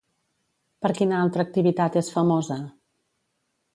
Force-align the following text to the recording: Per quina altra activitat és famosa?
Per 0.85 0.91
quina 0.99 1.19
altra 1.25 1.45
activitat 1.49 1.99
és 2.03 2.09
famosa? 2.17 2.59